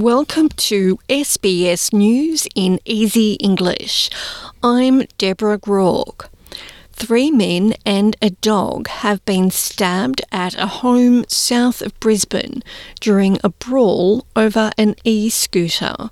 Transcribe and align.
Welcome 0.00 0.48
to 0.48 0.98
SBS 1.10 1.92
News 1.92 2.48
in 2.54 2.80
Easy 2.86 3.34
English. 3.34 4.08
I'm 4.62 5.02
Deborah 5.18 5.58
Groarke. 5.58 6.30
Three 6.94 7.30
men 7.30 7.74
and 7.84 8.16
a 8.22 8.30
dog 8.30 8.88
have 8.88 9.22
been 9.26 9.50
stabbed 9.50 10.22
at 10.32 10.54
a 10.54 10.66
home 10.66 11.26
south 11.28 11.82
of 11.82 12.00
Brisbane 12.00 12.62
during 13.00 13.36
a 13.44 13.50
brawl 13.50 14.24
over 14.34 14.72
an 14.78 14.94
e 15.04 15.28
scooter. 15.28 16.08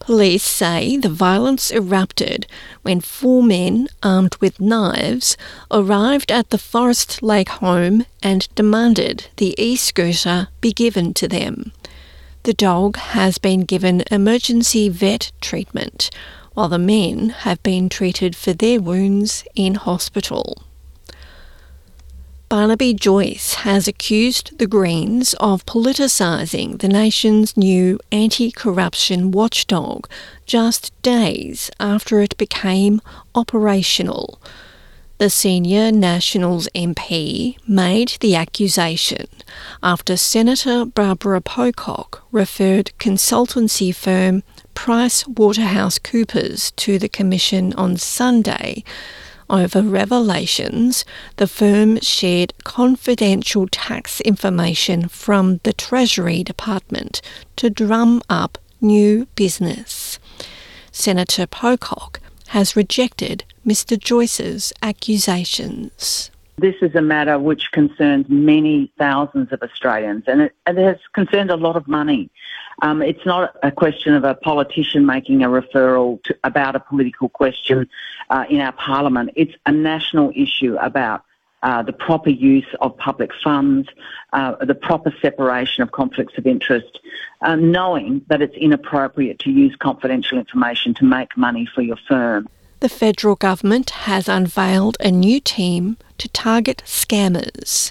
Police 0.00 0.42
say 0.42 0.96
the 0.96 1.08
violence 1.08 1.70
erupted 1.70 2.48
when 2.82 3.00
four 3.00 3.44
men 3.44 3.86
armed 4.02 4.34
with 4.40 4.60
knives 4.60 5.36
arrived 5.70 6.32
at 6.32 6.50
the 6.50 6.58
Forest 6.58 7.22
Lake 7.22 7.48
home 7.48 8.06
and 8.24 8.52
demanded 8.56 9.28
the 9.36 9.54
e 9.56 9.76
scooter 9.76 10.48
be 10.60 10.72
given 10.72 11.14
to 11.14 11.28
them. 11.28 11.70
The 12.44 12.52
dog 12.52 12.98
has 12.98 13.38
been 13.38 13.60
given 13.62 14.04
emergency 14.10 14.90
vet 14.90 15.32
treatment, 15.40 16.10
while 16.52 16.68
the 16.68 16.78
men 16.78 17.30
have 17.30 17.62
been 17.62 17.88
treated 17.88 18.36
for 18.36 18.52
their 18.52 18.82
wounds 18.82 19.44
in 19.54 19.76
hospital. 19.76 20.62
Barnaby 22.50 22.92
Joyce 22.92 23.54
has 23.54 23.88
accused 23.88 24.58
the 24.58 24.66
Greens 24.66 25.32
of 25.40 25.64
politicising 25.64 26.80
the 26.80 26.88
nation's 26.88 27.56
new 27.56 27.98
anti 28.12 28.50
corruption 28.50 29.30
watchdog 29.30 30.06
just 30.44 30.92
days 31.00 31.70
after 31.80 32.20
it 32.20 32.36
became 32.36 33.00
operational. 33.34 34.38
The 35.24 35.30
senior 35.30 35.90
Nationals 35.90 36.68
MP 36.74 37.56
made 37.66 38.18
the 38.20 38.36
accusation 38.36 39.26
after 39.82 40.18
Senator 40.18 40.84
Barbara 40.84 41.40
Pocock 41.40 42.22
referred 42.30 42.92
consultancy 42.98 43.94
firm 43.94 44.42
Price 44.74 45.26
Waterhouse 45.26 45.98
Coopers 45.98 46.72
to 46.72 46.98
the 46.98 47.08
Commission 47.08 47.72
on 47.72 47.96
Sunday 47.96 48.84
over 49.48 49.80
revelations 49.80 51.06
the 51.38 51.46
firm 51.46 51.98
shared 52.00 52.52
confidential 52.64 53.66
tax 53.66 54.20
information 54.20 55.08
from 55.08 55.58
the 55.62 55.72
Treasury 55.72 56.44
Department 56.44 57.22
to 57.56 57.70
drum 57.70 58.20
up 58.28 58.58
new 58.82 59.26
business. 59.36 60.18
Senator 60.92 61.46
Pocock 61.46 62.20
has 62.48 62.76
rejected 62.76 63.44
Mr. 63.66 63.98
Joyce's 63.98 64.74
accusations. 64.82 66.30
This 66.58 66.74
is 66.82 66.94
a 66.94 67.00
matter 67.00 67.38
which 67.38 67.72
concerns 67.72 68.26
many 68.28 68.92
thousands 68.98 69.52
of 69.52 69.62
Australians 69.62 70.24
and 70.26 70.42
it, 70.42 70.54
it 70.66 70.76
has 70.76 70.98
concerned 71.14 71.50
a 71.50 71.56
lot 71.56 71.74
of 71.74 71.88
money. 71.88 72.30
Um, 72.82 73.00
it's 73.00 73.24
not 73.24 73.56
a 73.62 73.72
question 73.72 74.14
of 74.14 74.24
a 74.24 74.34
politician 74.34 75.06
making 75.06 75.42
a 75.42 75.48
referral 75.48 76.22
to, 76.24 76.36
about 76.44 76.76
a 76.76 76.80
political 76.80 77.28
question 77.28 77.88
uh, 78.30 78.44
in 78.50 78.60
our 78.60 78.72
parliament. 78.72 79.30
It's 79.34 79.54
a 79.64 79.72
national 79.72 80.30
issue 80.36 80.76
about 80.76 81.24
uh, 81.62 81.82
the 81.82 81.92
proper 81.94 82.30
use 82.30 82.66
of 82.82 82.96
public 82.98 83.30
funds, 83.42 83.88
uh, 84.34 84.62
the 84.64 84.74
proper 84.74 85.12
separation 85.22 85.82
of 85.82 85.90
conflicts 85.92 86.36
of 86.36 86.46
interest, 86.46 87.00
uh, 87.40 87.56
knowing 87.56 88.20
that 88.28 88.42
it's 88.42 88.56
inappropriate 88.56 89.38
to 89.38 89.50
use 89.50 89.74
confidential 89.76 90.36
information 90.36 90.92
to 90.92 91.04
make 91.06 91.34
money 91.38 91.66
for 91.74 91.80
your 91.80 91.96
firm 92.06 92.46
the 92.84 92.88
federal 92.90 93.34
government 93.34 93.88
has 94.04 94.28
unveiled 94.28 94.94
a 95.00 95.10
new 95.10 95.40
team 95.40 95.96
to 96.18 96.28
target 96.28 96.82
scammers. 96.84 97.90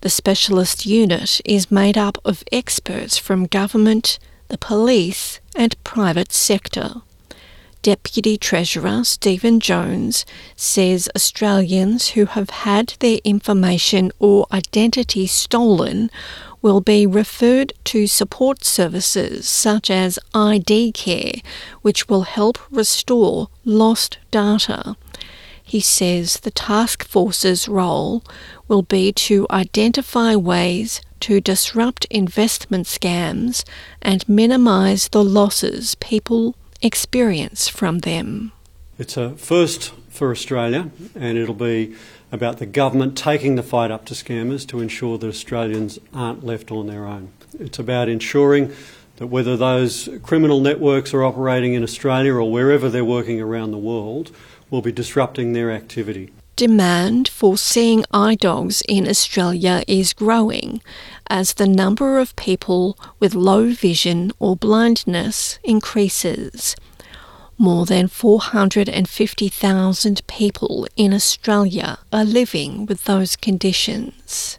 The 0.00 0.08
specialist 0.08 0.86
unit 0.86 1.42
is 1.44 1.70
made 1.70 1.98
up 1.98 2.16
of 2.24 2.42
experts 2.50 3.18
from 3.18 3.44
government, 3.44 4.18
the 4.48 4.56
police, 4.56 5.40
and 5.54 5.76
private 5.84 6.32
sector. 6.32 7.02
Deputy 7.82 8.38
Treasurer 8.38 9.04
Stephen 9.04 9.60
Jones 9.60 10.24
says 10.56 11.10
Australians 11.14 12.12
who 12.12 12.24
have 12.24 12.48
had 12.48 12.94
their 13.00 13.18
information 13.24 14.10
or 14.18 14.46
identity 14.50 15.26
stolen 15.26 16.10
will 16.64 16.80
be 16.80 17.06
referred 17.06 17.74
to 17.84 18.06
support 18.06 18.64
services 18.64 19.46
such 19.46 19.90
as 19.90 20.18
ID 20.32 20.92
Care, 20.92 21.34
which 21.82 22.08
will 22.08 22.22
help 22.22 22.58
restore 22.70 23.48
lost 23.66 24.16
data. 24.30 24.96
He 25.62 25.80
says 25.80 26.40
the 26.40 26.50
task 26.50 27.04
force's 27.04 27.68
role 27.68 28.24
will 28.66 28.80
be 28.80 29.12
to 29.12 29.46
identify 29.50 30.34
ways 30.36 31.02
to 31.20 31.38
disrupt 31.38 32.06
investment 32.06 32.86
scams 32.86 33.62
and 34.00 34.26
minimise 34.26 35.08
the 35.08 35.22
losses 35.22 35.96
people 35.96 36.54
experience 36.80 37.68
from 37.68 37.98
them. 37.98 38.52
It's 38.98 39.18
a 39.18 39.36
first 39.36 39.92
for 40.14 40.30
Australia, 40.30 40.90
and 41.14 41.36
it'll 41.36 41.54
be 41.54 41.94
about 42.30 42.58
the 42.58 42.66
government 42.66 43.18
taking 43.18 43.56
the 43.56 43.62
fight 43.62 43.90
up 43.90 44.04
to 44.06 44.14
scammers 44.14 44.66
to 44.68 44.80
ensure 44.80 45.18
that 45.18 45.28
Australians 45.28 45.98
aren't 46.12 46.44
left 46.44 46.70
on 46.70 46.86
their 46.86 47.04
own. 47.04 47.30
It's 47.58 47.78
about 47.78 48.08
ensuring 48.08 48.72
that 49.16 49.26
whether 49.26 49.56
those 49.56 50.08
criminal 50.22 50.60
networks 50.60 51.12
are 51.14 51.24
operating 51.24 51.74
in 51.74 51.82
Australia 51.82 52.34
or 52.34 52.50
wherever 52.50 52.88
they're 52.88 53.04
working 53.04 53.40
around 53.40 53.72
the 53.72 53.78
world, 53.78 54.30
will 54.70 54.82
be 54.82 54.92
disrupting 54.92 55.52
their 55.52 55.70
activity. 55.70 56.32
Demand 56.56 57.28
for 57.28 57.56
seeing 57.56 58.04
eye 58.12 58.36
dogs 58.36 58.82
in 58.88 59.08
Australia 59.08 59.82
is 59.88 60.12
growing 60.12 60.80
as 61.28 61.54
the 61.54 61.66
number 61.66 62.18
of 62.18 62.36
people 62.36 62.96
with 63.18 63.34
low 63.34 63.70
vision 63.70 64.30
or 64.38 64.56
blindness 64.56 65.58
increases. 65.64 66.76
More 67.56 67.86
than 67.86 68.08
450,000 68.08 70.26
people 70.26 70.88
in 70.96 71.14
Australia 71.14 71.98
are 72.12 72.24
living 72.24 72.84
with 72.86 73.04
those 73.04 73.36
conditions. 73.36 74.58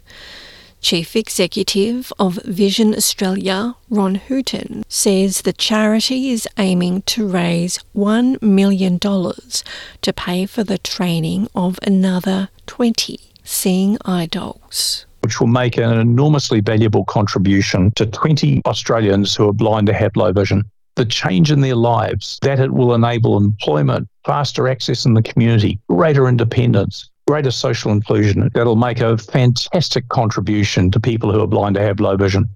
Chief 0.80 1.14
Executive 1.14 2.10
of 2.18 2.36
Vision 2.44 2.94
Australia, 2.94 3.74
Ron 3.90 4.14
Hooton, 4.16 4.82
says 4.88 5.42
the 5.42 5.52
charity 5.52 6.30
is 6.30 6.48
aiming 6.58 7.02
to 7.02 7.26
raise 7.26 7.80
$1 7.94 8.40
million 8.40 8.98
to 8.98 10.12
pay 10.14 10.46
for 10.46 10.64
the 10.64 10.78
training 10.78 11.48
of 11.54 11.78
another 11.82 12.48
20 12.66 13.20
seeing 13.44 13.98
eye 14.04 14.26
dogs 14.26 15.06
which 15.22 15.40
will 15.40 15.46
make 15.48 15.76
an 15.76 15.98
enormously 15.98 16.60
valuable 16.60 17.04
contribution 17.04 17.90
to 17.96 18.06
20 18.06 18.62
Australians 18.64 19.34
who 19.34 19.48
are 19.48 19.52
blind 19.52 19.90
low 20.14 20.32
vision 20.32 20.62
the 20.96 21.04
change 21.04 21.52
in 21.52 21.60
their 21.60 21.76
lives, 21.76 22.38
that 22.42 22.58
it 22.58 22.72
will 22.72 22.94
enable 22.94 23.36
employment, 23.36 24.08
faster 24.24 24.68
access 24.68 25.04
in 25.06 25.14
the 25.14 25.22
community, 25.22 25.78
greater 25.88 26.26
independence, 26.26 27.08
greater 27.26 27.50
social 27.50 27.92
inclusion. 27.92 28.50
That'll 28.54 28.76
make 28.76 29.00
a 29.00 29.16
fantastic 29.16 30.08
contribution 30.08 30.90
to 30.90 31.00
people 31.00 31.32
who 31.32 31.40
are 31.40 31.46
blind 31.46 31.74
to 31.76 31.82
have 31.82 32.00
low 32.00 32.16
vision. 32.16 32.48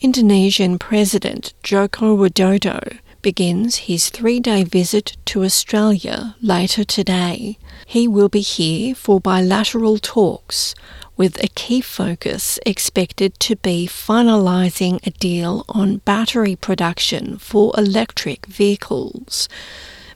Indonesian 0.00 0.78
President 0.78 1.54
Joko 1.62 2.16
Widodo 2.16 2.98
begins 3.22 3.76
his 3.76 4.10
three 4.10 4.38
day 4.38 4.62
visit 4.62 5.16
to 5.24 5.42
Australia 5.42 6.36
later 6.40 6.84
today. 6.84 7.58
He 7.86 8.06
will 8.06 8.28
be 8.28 8.40
here 8.40 8.94
for 8.94 9.20
bilateral 9.20 9.98
talks 9.98 10.74
with 11.16 11.42
a 11.42 11.48
key 11.48 11.80
focus 11.80 12.58
expected 12.66 13.38
to 13.40 13.56
be 13.56 13.86
finalising 13.86 15.04
a 15.06 15.10
deal 15.10 15.64
on 15.68 15.98
battery 15.98 16.56
production 16.56 17.38
for 17.38 17.72
electric 17.78 18.46
vehicles. 18.46 19.48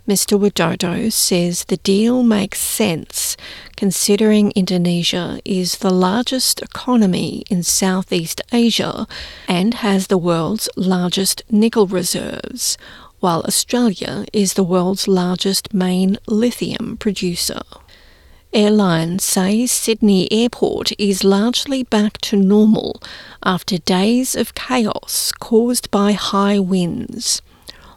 Mr. 0.08 0.38
Widodo 0.38 1.10
says 1.12 1.64
the 1.64 1.76
deal 1.76 2.22
makes 2.22 2.58
sense 2.58 3.36
considering 3.76 4.50
Indonesia 4.56 5.40
is 5.44 5.78
the 5.78 5.90
largest 5.92 6.60
economy 6.60 7.44
in 7.48 7.62
Southeast 7.62 8.40
Asia 8.52 9.06
and 9.46 9.74
has 9.74 10.08
the 10.08 10.18
world's 10.18 10.68
largest 10.76 11.42
nickel 11.48 11.86
reserves, 11.86 12.76
while 13.20 13.42
Australia 13.42 14.24
is 14.32 14.54
the 14.54 14.64
world's 14.64 15.06
largest 15.06 15.72
main 15.72 16.18
lithium 16.26 16.96
producer. 16.96 17.62
Airlines 18.52 19.22
say 19.22 19.64
Sydney 19.64 20.26
Airport 20.32 20.90
is 20.98 21.22
largely 21.22 21.84
back 21.84 22.18
to 22.22 22.36
normal 22.36 23.00
after 23.44 23.78
days 23.78 24.34
of 24.34 24.56
chaos 24.56 25.30
caused 25.38 25.88
by 25.92 26.12
high 26.12 26.58
winds. 26.58 27.42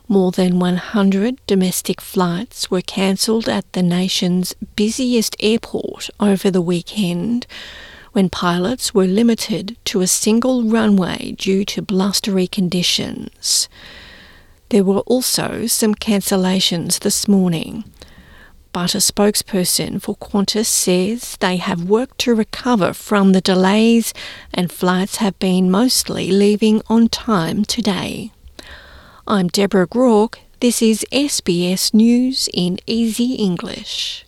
More 0.07 0.31
than 0.31 0.59
100 0.59 1.43
domestic 1.47 1.99
flights 1.99 2.69
were 2.69 2.83
cancelled 2.83 3.49
at 3.49 3.73
the 3.73 3.81
nation's 3.81 4.53
busiest 4.75 5.35
airport 5.39 6.11
over 6.19 6.51
the 6.51 6.61
weekend 6.61 7.47
when 8.11 8.29
pilots 8.29 8.93
were 8.93 9.07
limited 9.07 9.75
to 9.85 10.01
a 10.01 10.07
single 10.07 10.65
runway 10.65 11.31
due 11.31 11.65
to 11.65 11.81
blustery 11.81 12.45
conditions. 12.45 13.67
There 14.69 14.83
were 14.83 14.99
also 14.99 15.65
some 15.65 15.95
cancellations 15.95 16.99
this 16.99 17.27
morning 17.27 17.85
but 18.73 18.95
a 18.95 18.97
spokesperson 18.97 20.01
for 20.01 20.15
Qantas 20.17 20.65
says 20.65 21.37
they 21.37 21.57
have 21.57 21.83
worked 21.83 22.17
to 22.21 22.33
recover 22.33 22.91
from 22.91 23.31
the 23.31 23.39
delays 23.39 24.13
and 24.51 24.71
flights 24.71 25.17
have 25.17 25.37
been 25.37 25.69
mostly 25.69 26.31
leaving 26.31 26.81
on 26.87 27.07
time 27.07 27.63
today. 27.63 28.31
I'm 29.27 29.47
Deborah 29.47 29.87
Groarke. 29.87 30.39
This 30.59 30.81
is 30.81 31.05
SBS 31.11 31.93
News 31.93 32.49
in 32.51 32.79
Easy 32.87 33.35
English. 33.35 34.25